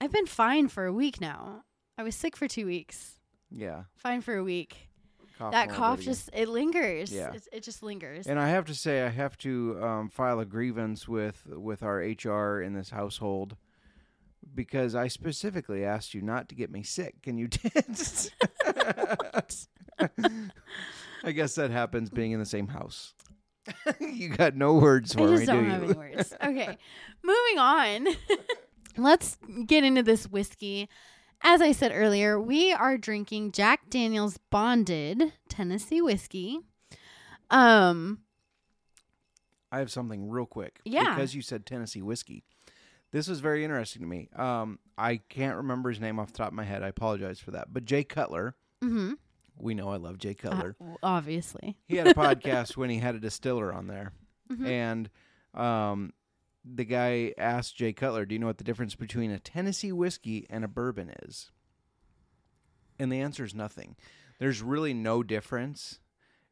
[0.00, 1.64] I've been fine for a week now.
[1.98, 3.18] I was sick for two weeks.
[3.50, 3.84] Yeah.
[3.96, 4.88] Fine for a week.
[5.38, 7.12] coughing that cough just it lingers.
[7.12, 7.32] Yeah.
[7.32, 8.26] It, it just lingers.
[8.26, 11.98] And I have to say, I have to um, file a grievance with with our
[11.98, 13.56] HR in this household
[14.54, 18.30] because I specifically asked you not to get me sick, and you did.
[21.24, 23.14] I guess that happens being in the same house.
[24.00, 25.88] you got no words I for just me, don't do have you?
[25.88, 26.34] any words.
[26.42, 26.78] Okay,
[27.22, 28.06] moving on.
[28.96, 30.88] Let's get into this whiskey.
[31.42, 36.60] As I said earlier, we are drinking Jack Daniel's Bonded Tennessee whiskey.
[37.50, 38.20] Um,
[39.70, 40.80] I have something real quick.
[40.84, 41.14] Yeah.
[41.14, 42.44] Because you said Tennessee whiskey.
[43.16, 44.28] This was very interesting to me.
[44.36, 46.82] Um, I can't remember his name off the top of my head.
[46.82, 47.72] I apologize for that.
[47.72, 49.14] But Jay Cutler, mhm,
[49.58, 50.76] we know I love Jay uh, Cutler.
[51.02, 51.78] obviously.
[51.88, 54.12] he had a podcast when he had a distiller on there.
[54.52, 54.66] Mhm.
[54.68, 55.10] And
[55.54, 56.12] um,
[56.62, 60.46] the guy asked Jay Cutler, Do you know what the difference between a Tennessee whiskey
[60.50, 61.50] and a bourbon is?
[62.98, 63.96] And the answer is nothing.
[64.38, 66.00] There's really no difference,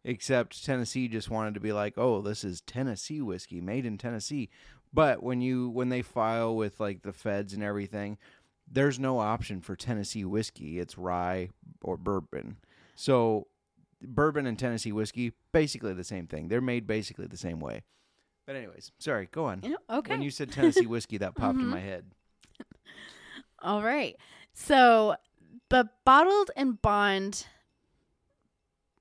[0.03, 4.48] except Tennessee just wanted to be like, oh, this is Tennessee whiskey made in Tennessee.
[4.94, 8.16] But when you when they file with like the feds and everything,
[8.70, 10.78] there's no option for Tennessee whiskey.
[10.78, 11.50] It's rye
[11.83, 12.59] or bourbon.
[12.94, 13.48] So
[14.00, 16.46] bourbon and Tennessee whiskey, basically the same thing.
[16.48, 17.83] They're made basically the same way.
[18.46, 19.61] But anyways, sorry, go on.
[19.64, 20.12] You know, okay.
[20.12, 21.70] When you said Tennessee whiskey, that popped in Mhm.
[21.70, 22.04] my head.
[23.61, 24.16] All right.
[24.52, 25.16] So
[25.70, 27.46] the bottled and bond.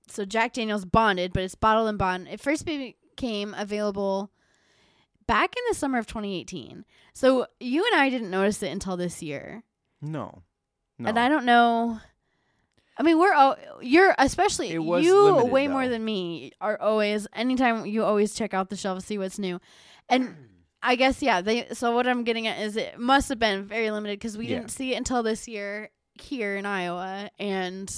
[0.07, 2.27] So Jack Daniel's bonded, but it's bottled and bond.
[2.29, 4.31] It first became available
[5.27, 6.85] back in the summer of 2018.
[7.13, 9.63] So you and I didn't notice it until this year,
[10.01, 10.43] No.
[10.99, 11.09] No.
[11.09, 11.99] and I don't know.
[12.97, 17.85] I mean, we're all you're especially you limited, way more than me are always anytime
[17.87, 19.59] you always check out the shelf see what's new,
[20.09, 20.35] and
[20.83, 21.41] I guess yeah.
[21.41, 24.45] They so what I'm getting at is it must have been very limited because we
[24.47, 24.57] Yeah.
[24.59, 25.89] didn't see it until this year
[26.21, 27.91] here in Iowa, and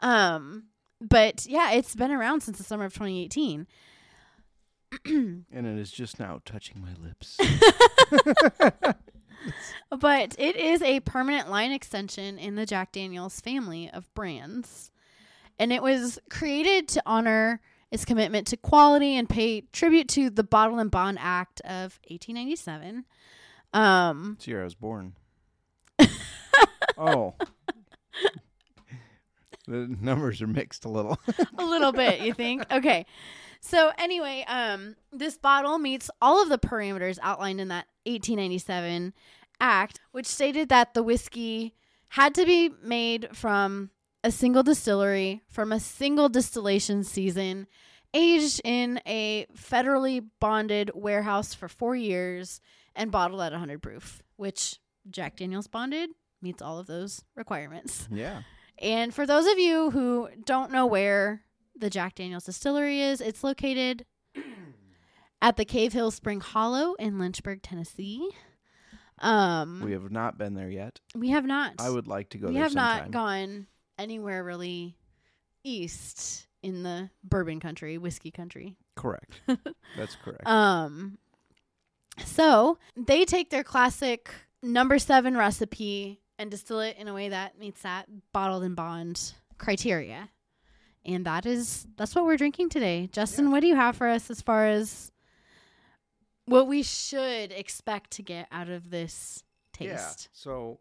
[0.00, 0.64] um,
[1.02, 3.66] but yeah, it's been around since the summer of 2018.
[5.04, 7.38] and it is just now touching my lips.
[9.90, 14.90] But it is a permanent line extension in the Jack Daniels family of brands.
[15.58, 20.42] And it was created to honor its commitment to quality and pay tribute to the
[20.42, 23.04] Bottle and Bond Act of 1897.
[23.72, 25.14] Um, It's the year I was born.
[26.98, 27.34] oh.
[29.68, 31.20] the numbers are mixed a little.
[31.56, 32.64] a little bit, you think?
[32.72, 33.06] Okay.
[33.64, 39.14] So anyway, um, this bottle meets all of the parameters outlined in that 1897
[39.58, 41.74] act, which stated that the whiskey
[42.08, 43.90] had to be made from
[44.22, 47.66] a single distillery from a single distillation season,
[48.12, 52.60] aged in a federally bonded warehouse for four years,
[52.94, 54.78] and bottled at 100 proof, which
[55.10, 56.10] Jack Daniels bonded
[56.42, 58.08] meets all of those requirements.
[58.10, 58.42] yeah.
[58.78, 61.43] And for those of you who don't know where
[61.76, 64.04] the Jack Daniels distillery is, it's located
[65.42, 68.28] at the Cave Hill Spring Hollow in Lynchburg, Tennessee.
[69.20, 71.00] Um, We have not been there yet.
[71.14, 71.74] we have not.
[71.78, 72.98] I would like to go we have sometime.
[73.04, 73.66] not gone
[73.98, 74.96] anywhere really
[75.62, 78.76] east in the bourbon country, whiskey country.
[78.96, 79.40] Correct.
[79.96, 80.46] That's correct.
[80.46, 81.18] Um,
[82.24, 84.30] so they take their classic
[84.62, 89.34] number seven recipe and distill it in a way that meets that bottled and bond
[89.58, 90.30] criteria.
[91.06, 93.08] And that is that's what we're drinking today.
[93.12, 95.12] Justin, what do you have for us as far as
[96.46, 99.90] what we should expect to get out of this taste?
[99.90, 100.28] Yeah.
[100.32, 100.78] So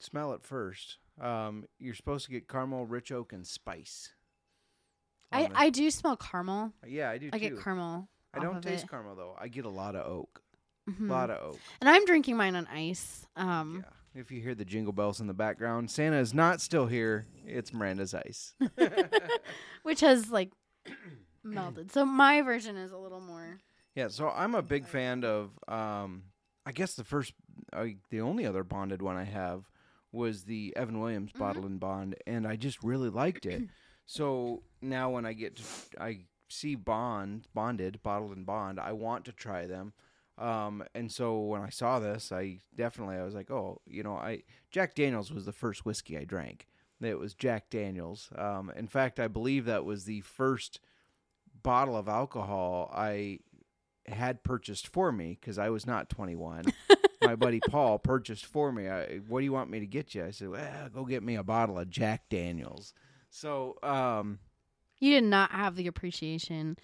[0.00, 0.98] smell it first.
[1.20, 4.10] Um, you're supposed to get caramel, rich oak, and spice.
[5.30, 5.48] I.
[5.54, 6.72] I do smell caramel.
[6.86, 7.50] yeah, I do I too.
[7.50, 8.08] get caramel.
[8.32, 8.90] I don't taste it.
[8.90, 9.36] caramel though.
[9.38, 10.40] I get a lot of oak.
[10.88, 11.08] Mhm.
[11.08, 11.60] A lot of oak.
[11.80, 13.26] And I'm drinking mine on ice.
[13.36, 13.90] Um, Yeah.
[14.14, 17.26] If you hear the jingle bells in the background, Santa is not still here.
[17.46, 18.54] It's Miranda's ice.
[19.82, 20.52] which has like
[21.42, 21.90] melted.
[21.92, 23.58] So my version is a little more.
[23.94, 25.50] Yeah, so I'm a big fan of.
[25.68, 26.24] Um,
[26.66, 27.34] I guess the first,
[27.72, 29.68] uh, the only other bonded one I have
[30.12, 31.38] was the Evan Williams Mm-hmm.
[31.42, 33.62] bottle and bond, and I just really liked it.
[34.06, 35.62] so now when I get to,
[36.00, 39.92] I see bond bonded bottled and bond, I want to try them.
[40.36, 44.14] Um, and so when I saw this, I definitely I was like, oh, you know,
[44.14, 46.66] I Jack Daniels was the first whiskey I drank.
[47.00, 48.30] It was Jack Daniels.
[48.36, 50.80] Um, in fact, I believe that was the first
[51.62, 53.40] bottle of alcohol I
[54.06, 56.64] had purchased for me because I was not 21.
[57.22, 58.88] my buddy Paul purchased for me.
[58.88, 60.24] I, what do you want me to get you?
[60.24, 62.92] I said, well, go get me a bottle of Jack Daniels.
[63.30, 64.38] So, um,
[65.00, 66.76] You did not have the appreciation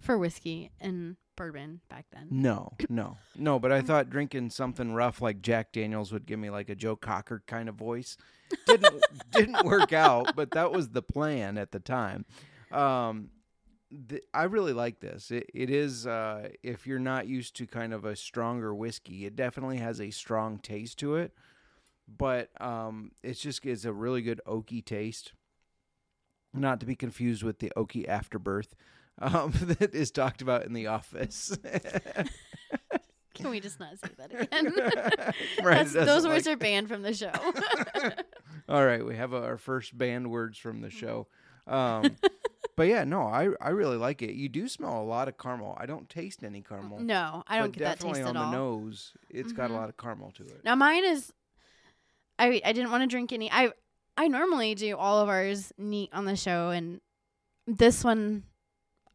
[0.00, 2.28] for whiskey and bourbon back then.
[2.30, 3.58] no, no, no.
[3.58, 6.96] But I thought drinking something rough like Jack Daniels would give me like a Joe
[6.96, 8.16] Cocker kind of voice.
[8.66, 12.24] Didn't didn't work out, but that was the plan at the time.
[12.70, 13.30] Um,
[14.08, 15.30] th- I really like this.
[15.30, 19.36] It, it is uh, if you're not used to kind of a stronger whiskey, it
[19.36, 21.32] definitely has a strong taste to it.
[22.06, 25.32] But um, it's just it's a really good oaky taste.
[26.52, 28.74] Not to be confused with the oaky afterbirth
[29.20, 31.56] um, that is talked about in The Office.
[33.34, 34.72] Can we just not say that again?
[35.64, 37.32] Right, those words are banned from the show.
[38.68, 41.26] All right, we have our first banned words from the show.
[41.66, 42.16] Um,
[42.76, 44.34] but yeah, no, I I really like it.
[44.34, 45.76] You do smell a lot of caramel.
[45.80, 47.00] I don't taste any caramel.
[47.00, 48.52] no, I don't get that definitely on the all.
[48.52, 49.76] nose, it's got a Mhm.
[49.78, 50.60] lot of caramel to it.
[50.64, 51.32] Now mine is
[52.38, 53.50] I I didn't want to drink any.
[53.50, 53.72] I
[54.16, 57.00] I normally do all of ours neat on the show and
[57.66, 58.44] this one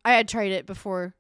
[0.09, 1.13] I had tried it before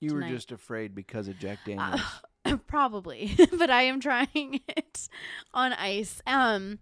[0.00, 2.00] you were just afraid because of Jack Daniels.
[2.44, 5.08] uh, probably, but I am trying it
[5.54, 6.20] on ice.
[6.26, 6.78] Um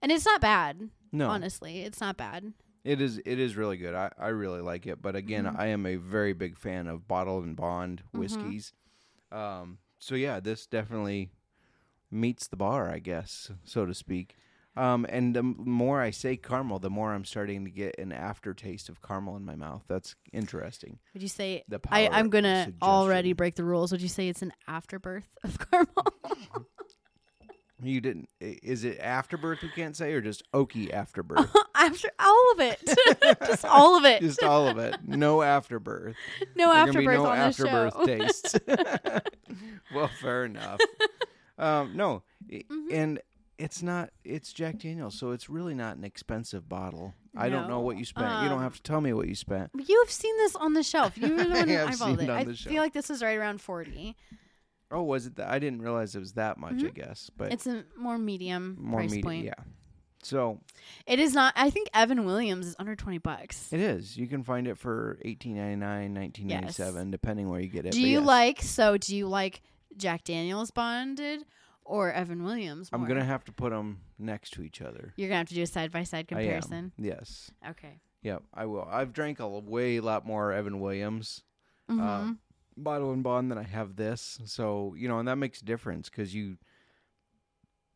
[0.00, 1.80] and it's not bad, no, honestly.
[1.82, 2.52] It's not bad.
[2.84, 3.94] it is it is really good.
[3.94, 5.00] I I really like it.
[5.02, 5.58] But again, Mhm.
[5.58, 8.18] I am a very big fan of bottled in bond Mhm.
[8.20, 8.72] whiskeys.
[9.30, 11.30] Um, so yeah, this definitely
[12.10, 14.36] meets the bar, I guess, so to speak.
[14.74, 18.88] Um, and the more I say caramel, the more I'm starting to get an aftertaste
[18.88, 19.82] of caramel in my mouth.
[19.86, 20.98] That's interesting.
[21.12, 23.92] Would you say The I, I'm gonna already break the rules.
[23.92, 26.06] Would you say it's an afterbirth of caramel?
[27.84, 28.28] You didn't.
[28.40, 29.60] Is it afterbirth?
[29.60, 31.52] We can't say, or just oaky afterbirth.
[31.74, 32.80] After all of it,
[33.44, 34.20] just all of it.
[34.22, 34.94] just all of it.
[35.04, 36.14] No afterbirth.
[36.54, 38.06] no There can afterbirth no on the afterbirth show.
[38.06, 38.54] tastes.
[39.92, 40.78] well, fair enough.
[41.58, 42.92] Um, no, Mhm.
[42.92, 43.20] and
[43.62, 44.10] it's not.
[44.24, 47.14] It's Jack Daniels, so it's really not an expensive bottle.
[47.36, 48.42] I don't know what you spent.
[48.42, 49.70] you don't Um, have to tell me what you spent.
[49.74, 51.16] You have seen this on the shelf.
[51.16, 52.24] You were the one who have eyeballed seen it.
[52.24, 54.16] it on I the feel like this is right around forty.
[54.90, 55.48] Oh, was it that?
[55.48, 56.74] I didn't realize it was that much.
[56.74, 56.94] I Mhm.
[56.94, 59.44] guess, but It's a more medium more price point.
[59.46, 59.54] Yeah.
[60.22, 60.60] So
[61.06, 61.54] It is not.
[61.56, 63.72] I think Evan Williams is under twenty bucks.
[63.72, 64.16] it is.
[64.16, 67.86] You can find it for eighteen ninety nine, nineteen ninety seven, depending where you get
[67.86, 67.92] it.
[67.92, 68.26] Do but you yes.
[68.26, 68.62] like?
[68.62, 69.62] So do you like
[69.96, 71.44] Jack Daniels bonded
[71.84, 72.88] or Evan Williams?
[72.92, 73.08] I'm more?
[73.08, 75.12] gonna have to put them next to each other.
[75.16, 76.42] You're gonna have to do a side by side I am.
[76.42, 76.92] comparison.
[76.98, 77.50] Yes.
[77.68, 78.00] Okay.
[78.22, 78.86] Yep, I will.
[78.88, 81.42] I've drank a way lot more Evan Williams
[81.88, 82.32] uh,
[82.76, 84.38] bottle in bond than I have this.
[84.44, 86.56] So you know, and that makes a difference because you,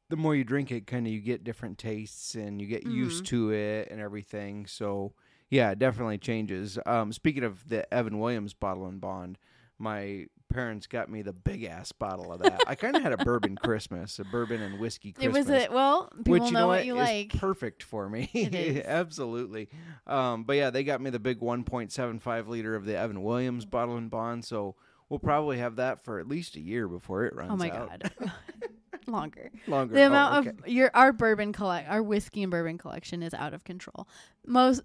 [0.08, 3.24] the more you drink it, kind of you get different tastes and you get used
[3.24, 3.28] Mhm.
[3.28, 4.66] to it and everything.
[4.66, 5.14] So
[5.48, 6.78] yeah, it definitely changes.
[6.86, 9.38] Um, speaking of the Evan Williams bottle in bond,
[9.78, 12.62] my parents got me the big ass bottle of that.
[12.66, 16.10] I kind of had a bourbon Christmas, a bourbon and whiskey it was a well.
[16.18, 17.38] People Which know, you know what what you like.
[17.38, 18.30] perfect for me.
[18.32, 18.84] It is.
[18.84, 19.68] Absolutely.
[20.06, 23.96] Um, but yeah, they got me the big 1.75 liter of the Evan Williams bottle
[23.96, 24.44] in bond.
[24.44, 24.74] So
[25.08, 28.00] we'll probably have that for at least a year before it runs oh my out.
[28.00, 28.12] god.
[29.08, 29.52] Longer.
[29.68, 29.94] Longer.
[29.94, 30.56] The Oh, amount okay.
[30.58, 34.08] of your our bourbon collect our whiskey and bourbon collection is out of control.
[34.44, 34.82] Most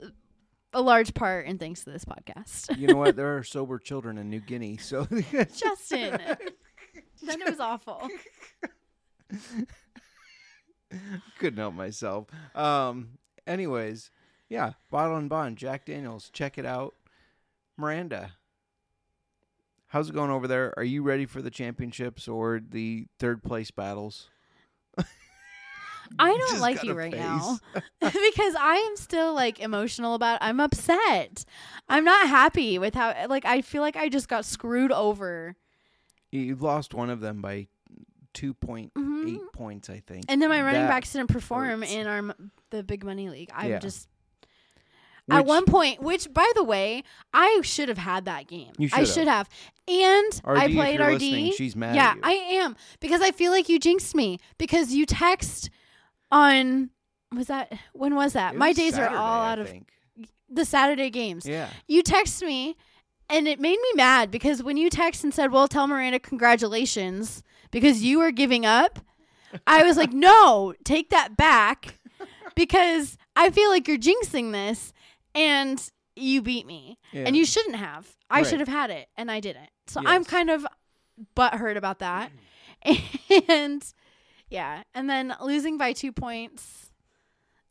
[0.74, 2.78] a large part and thanks to this podcast.
[2.78, 3.16] you know what?
[3.22, 6.20] There are sober children in New Guinea, so Justin.
[7.24, 8.08] then it was awful.
[11.40, 12.28] couldn't help myself.
[12.56, 14.12] Um, anyways,
[14.50, 16.96] yeah, bottle in bond, Jack Daniels, check it out.
[17.78, 18.34] Miranda,
[19.88, 20.74] how's it going over there?
[20.78, 24.30] Are you ready for the championships or the third place battles?
[26.20, 27.20] I don't like you right face.
[27.22, 27.58] now
[28.02, 30.40] because I am still like emotional about.
[30.42, 31.46] I'm upset.
[31.90, 35.56] I'm not happy with how like I feel like I just got screwed over.
[36.32, 37.68] You- lost one of them by
[38.34, 39.52] two point eight Mhm.
[39.54, 40.26] points, I think.
[40.30, 41.92] And then my running That backs didn't perform hurts.
[41.94, 43.50] in our m- the big money league.
[43.54, 43.80] I'm Yeah.
[43.80, 44.08] just
[45.30, 48.72] at one point, which by the way, I should have had that game.
[48.78, 49.48] You I should have.
[49.88, 51.54] And RD, I played RD.
[51.56, 52.16] she's mad yeah.
[52.24, 55.70] I am because I feel like you jinxed me because you text
[56.32, 56.90] on
[57.36, 58.54] was that when was that?
[58.54, 59.90] It My was days Saturday, are all I out of think.
[60.50, 61.46] the Saturday games.
[61.46, 61.70] Yeah.
[61.88, 62.76] You text me
[63.30, 67.44] and it made me mad because when you text and said, "Well, tell Miranda congratulations
[67.72, 69.00] because you were giving up."
[69.68, 71.98] I was like, "No, take that back."
[72.54, 74.92] Because I feel like you're jinxing this
[75.34, 75.82] and
[76.18, 77.00] you beat me.
[77.14, 77.24] yeah.
[77.26, 78.10] And you shouldn't have.
[78.30, 78.48] I Right.
[78.48, 79.70] should have had it and I didn't.
[79.88, 80.68] So I'm kind of
[81.36, 82.30] butthurt about that.
[82.86, 83.44] Mm.
[83.50, 83.94] and
[84.52, 86.92] yeah, and then losing by 2 points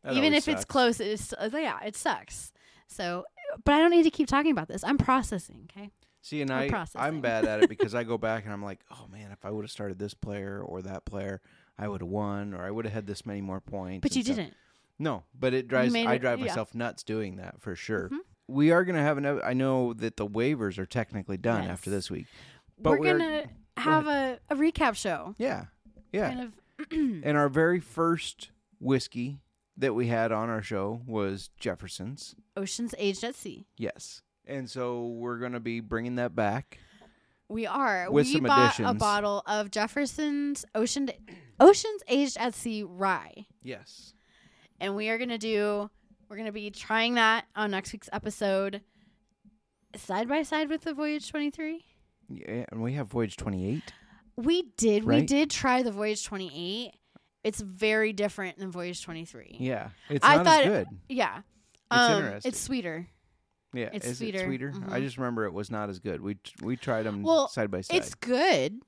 [0.03, 0.65] That even if it's sucks.
[0.65, 2.53] close, it's uh, yeah, it sucks.
[2.89, 3.25] So,
[3.65, 4.83] but I don't need to keep talking about this.
[4.83, 5.71] I'm processing.
[5.71, 5.91] Okay.
[6.23, 8.81] See, and We're I I'm bad at it because I go back and I'm like,
[8.91, 11.41] oh man, if I would have started this player or that player,
[11.79, 14.03] I would have won, or I would have had this many more points.
[14.03, 14.37] But you stuff.
[14.37, 14.55] didn't.
[14.99, 15.95] No, but it drives.
[15.95, 16.47] I it- drive yeah.
[16.47, 18.11] myself nuts doing that for sure.
[18.11, 18.19] Mhm.
[18.49, 19.41] We are gonna have an.
[19.45, 22.27] I know that the waivers are technically done after this week.
[22.79, 23.45] But We're we gonna
[23.77, 25.35] have a, a recap show.
[25.39, 25.67] Yeah,
[26.13, 26.29] yeah.
[26.29, 26.53] Kind of.
[26.91, 29.41] And our very first whiskey
[29.77, 32.35] that we had on our show was Jefferson's.
[32.57, 33.67] Oceans aged at sea.
[33.77, 34.23] Yes.
[34.47, 36.79] And so we're going to be bringing that back.
[37.49, 38.11] We are.
[38.11, 41.11] With we some bought a bottle of Jefferson's Ocean
[41.59, 44.15] Oceans aged at sea rye, Yes.
[44.79, 45.91] and we are gonna do.
[46.29, 48.83] We're gonna be trying that on next week's episode,
[49.97, 51.85] side by side with the Voyage Twenty Three.
[52.29, 53.93] Yeah, and we have Voyage 28.
[54.37, 55.05] We did.
[55.05, 56.93] We did try the Voyage Twenty Eight.
[57.43, 59.57] It's very different than Voyage Twenty Three.
[59.59, 59.91] Yeah.
[60.09, 60.87] It's I not thought- as good.
[61.09, 61.43] Yeah.
[61.91, 62.49] Um, interesting.
[62.49, 63.07] It's sweeter.
[63.73, 63.91] Yeah.
[63.93, 64.41] it's Is sweeter.
[64.41, 64.73] it sweeter?
[64.89, 65.03] I Mhm.
[65.05, 66.21] just remember it was not as good.
[66.21, 67.97] We t- we tried them Well, side by side.
[67.99, 68.81] It's good,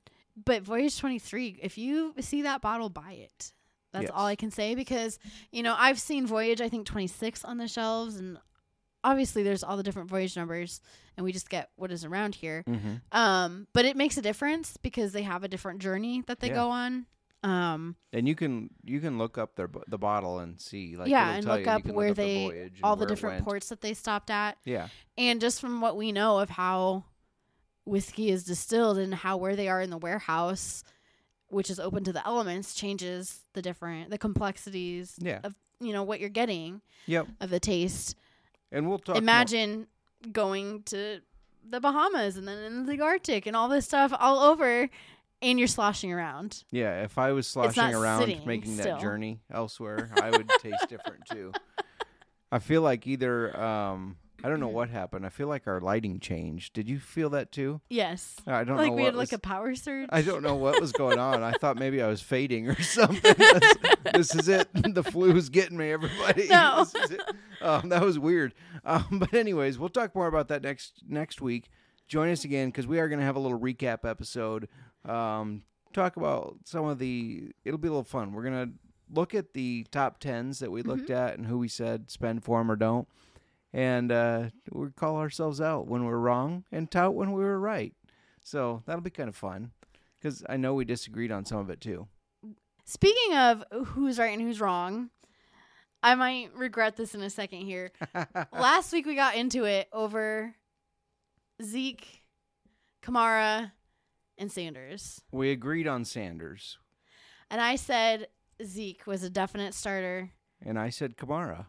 [0.45, 3.53] but Voyage 23, if you see that bottle, buy it.
[3.93, 4.11] That's Yes.
[4.13, 5.19] all I can say because,
[5.51, 8.37] you know, I've seen Voyage, I think 26 on the shelves, and
[9.03, 10.81] obviously there's all the different Voyage numbers,
[11.17, 12.63] and we just get what is around here.
[12.65, 16.47] hmm Um, but it makes a difference because they have a different journey that they
[16.47, 16.53] Yeah.
[16.55, 17.05] go on.
[17.43, 21.09] Um, And you can you can look up their b- the bottle and see like
[21.09, 23.05] yeah, and look you, you up can where look up they, voyage and all the
[23.05, 24.57] different ports that they stopped at.
[24.63, 24.87] Yeah.
[25.17, 27.03] And just from what we know of how
[27.85, 30.85] whiskey is distilled and how where they are in the warehouse,
[31.47, 35.41] which is open to the elements, changes the different the complexities Yeah.
[35.43, 37.27] of you know what you're getting Yep.
[37.41, 38.15] of the taste.
[38.73, 39.87] And we'll talk more- Imagine
[40.31, 41.21] going to
[41.69, 44.89] the Bahamas and then in the Arctic and all this stuff all over,
[45.41, 46.63] and you're sloshing around.
[46.71, 48.95] Yeah, if I was sloshing around making still.
[48.95, 51.51] that journey elsewhere, I would taste different too.
[52.51, 55.25] I feel like either um I don't know what happened.
[55.25, 56.73] I feel like our lighting changed.
[56.73, 57.79] Did you feel that too?
[57.89, 60.09] Yes, I don't like know we had was, like a power surge.
[60.11, 61.41] I don't know what was going on.
[61.43, 63.35] I thought maybe I was fading or something.
[64.13, 64.67] this, is it.
[64.93, 66.47] The flu's getting me, everybody.
[66.49, 66.85] No.
[66.85, 67.21] This is it.
[67.61, 68.53] Um, that was weird.
[68.85, 71.69] Um, but anyways, we'll talk more about that next next week.
[72.07, 74.67] Join us again because we are going to have a little recap episode.
[75.05, 75.63] Um,
[75.93, 77.51] talk about some of the.
[77.63, 78.33] It'll be a little fun.
[78.33, 78.71] We're gonna
[79.11, 82.59] look at the top tens that we looked at and who we said spend for
[82.59, 83.07] them or don't,
[83.73, 87.93] and uh, we call ourselves out when we're wrong and tout when we were right.
[88.43, 89.71] So that'll be kind of fun
[90.19, 92.07] because I know we disagreed on some of it too.
[92.85, 95.09] Speaking of who's right and who's wrong,
[96.03, 97.91] I might regret this in a second here.
[98.53, 100.53] Last week we got into it over
[101.61, 102.21] Zeke,
[103.01, 103.71] Kamara,
[104.37, 105.21] and Sanders.
[105.31, 106.77] We agreed on Sanders,
[107.49, 108.27] And I said
[108.63, 110.31] Zeke was a definite starter.
[110.61, 111.67] and I said Kamara.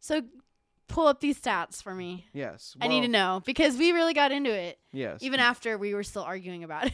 [0.00, 0.22] So
[0.88, 2.26] pull up these stats for me.
[2.32, 5.94] Yes, I need to know because we really got into it Yes, even after we
[5.94, 6.92] were still arguing about it.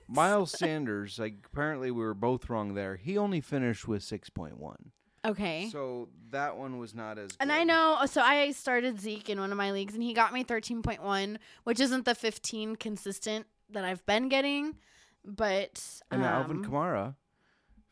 [0.08, 1.18] Miles Sanders.
[1.18, 2.96] Like apparently we were both wrong there.
[2.96, 4.92] He only finished with six point one,
[5.24, 5.68] okay.
[5.70, 7.30] so that one was not as.
[7.40, 7.56] And good.
[7.56, 10.44] I know, so I started Zeke in one of my leagues, and he got me
[10.44, 14.76] 13.1, which isn't the 15 consistent that I've been getting,
[15.24, 17.14] but And Alvin um, Kamara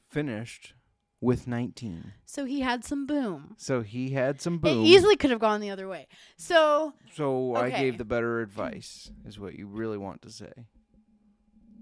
[0.09, 0.75] finished
[1.23, 3.55] with nineteen, so he had some boom.
[3.57, 4.83] so he had some boom.
[4.85, 6.07] It easily could have gone the other way.
[6.37, 10.53] So so I gave the better advice, is what you really want to say.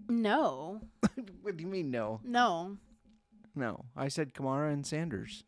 [0.09, 0.81] no,
[1.43, 2.21] what do you mean no?
[2.23, 2.77] no.
[3.57, 5.43] No, I said Kamara and Sanders.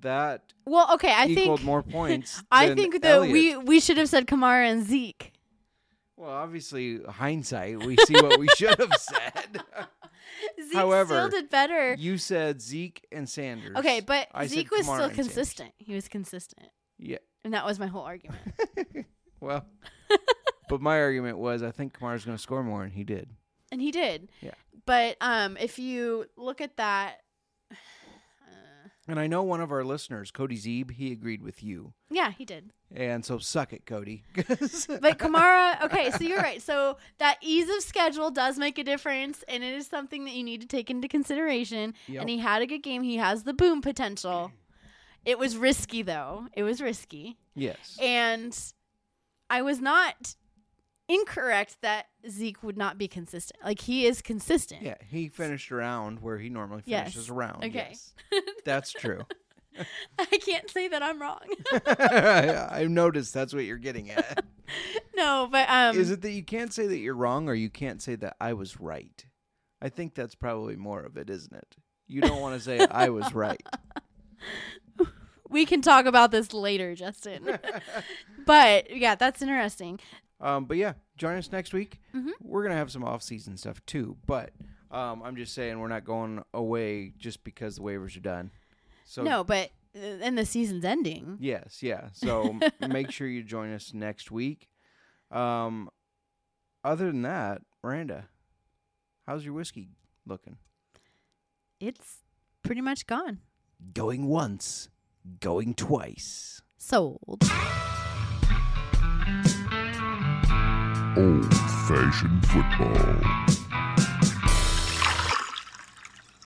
[0.00, 2.42] That Well, okay, I equaled think more points.
[2.50, 3.32] I think that Elliott.
[3.32, 5.32] we we should have said Kamara and Zeke.
[6.16, 9.62] Well, obviously, hindsight, we see what we should have said.
[10.68, 11.94] Zeke However, still did better.
[11.94, 13.76] you said Zeke and Sanders.
[13.76, 15.72] Okay, but I Zeke was Kamara still and consistent.
[15.78, 17.18] He was consistent, Yeah.
[17.44, 18.40] and that was my whole argument.
[19.40, 19.64] Well,
[20.68, 23.30] but my argument was I think Kamara's going to score more, and he did.
[23.72, 24.28] and he did.
[24.42, 24.50] Yeah.
[24.84, 27.20] But um, if you look at that,
[29.10, 31.94] And I know one of our listeners, Cody Zeeb, he agreed with you.
[32.10, 32.70] yeah, he did.
[32.94, 34.22] And so suck it, Cody.
[34.36, 36.62] But Kamara, okay, so you're right.
[36.62, 40.44] So that ease of schedule does make a difference, and it is something that you
[40.44, 41.94] need to take into consideration.
[42.06, 42.20] Yep.
[42.20, 43.02] And he had a good game.
[43.02, 44.52] He has the boom potential.
[45.24, 46.46] It was risky though.
[46.52, 47.98] It was risky, yes.
[48.00, 48.56] and
[49.50, 50.36] I was not
[51.10, 53.60] incorrect that Zeke would not be consistent.
[53.64, 54.82] Like he is consistent.
[54.82, 57.12] Yeah, he finished around where he normally Yes.
[57.12, 57.64] finishes around.
[57.64, 57.88] Okay.
[57.90, 58.14] Yes.
[58.64, 59.22] That's true.
[60.18, 61.40] I can't say that I'm wrong.
[61.86, 64.44] I've noticed that's what you're getting at.
[65.16, 68.02] no, but um, Is it that you can't say that you're wrong or you can't
[68.02, 69.24] say that I was right?
[69.80, 71.76] I think that's probably more of it, isn't it?
[72.06, 73.62] You don't want to say I was right.
[75.48, 77.58] we can talk about this later, Justin.
[78.46, 80.00] but yeah, that's interesting.
[80.40, 82.00] Um, but yeah, join us next week.
[82.14, 82.30] Mhm.
[82.40, 84.52] We're gonna have some off-season stuff too, but
[84.90, 88.50] um, I'm just saying we're not going away just because the waivers are done.
[89.04, 91.36] So no, but uh, and the season's ending.
[91.40, 92.08] Yes, yeah.
[92.12, 94.68] So make sure you join us next week.
[95.30, 95.90] Um,
[96.82, 98.28] other than that, Miranda,
[99.26, 99.90] how's your whiskey
[100.26, 100.56] looking?
[101.80, 102.18] It's
[102.62, 103.40] pretty much gone.
[103.94, 104.88] Going once,
[105.40, 106.62] going twice.
[106.78, 107.42] Sold.
[111.20, 111.54] Old
[111.86, 113.69] fashioned football.